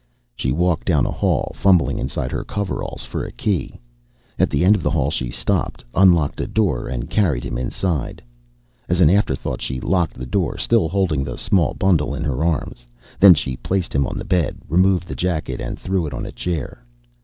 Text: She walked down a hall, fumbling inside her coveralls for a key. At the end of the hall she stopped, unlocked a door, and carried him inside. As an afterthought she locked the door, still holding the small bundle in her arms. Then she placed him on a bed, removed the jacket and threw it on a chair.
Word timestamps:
She 0.35 0.51
walked 0.51 0.87
down 0.87 1.05
a 1.05 1.11
hall, 1.11 1.51
fumbling 1.53 1.99
inside 1.99 2.31
her 2.31 2.43
coveralls 2.43 3.05
for 3.05 3.23
a 3.23 3.31
key. 3.31 3.79
At 4.39 4.49
the 4.49 4.65
end 4.65 4.73
of 4.75 4.81
the 4.81 4.89
hall 4.89 5.11
she 5.11 5.29
stopped, 5.29 5.85
unlocked 5.93 6.41
a 6.41 6.47
door, 6.47 6.87
and 6.87 7.07
carried 7.07 7.43
him 7.43 7.55
inside. 7.55 8.23
As 8.89 8.99
an 8.99 9.11
afterthought 9.11 9.61
she 9.61 9.79
locked 9.79 10.15
the 10.15 10.25
door, 10.25 10.57
still 10.57 10.89
holding 10.89 11.23
the 11.23 11.37
small 11.37 11.75
bundle 11.75 12.15
in 12.15 12.23
her 12.23 12.43
arms. 12.43 12.87
Then 13.19 13.35
she 13.35 13.55
placed 13.57 13.93
him 13.93 14.07
on 14.07 14.19
a 14.19 14.25
bed, 14.25 14.57
removed 14.67 15.07
the 15.07 15.13
jacket 15.13 15.61
and 15.61 15.77
threw 15.77 16.07
it 16.07 16.15
on 16.15 16.25
a 16.25 16.31
chair. 16.31 16.83